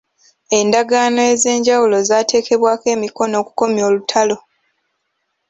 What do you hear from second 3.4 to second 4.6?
okukomya olutalo.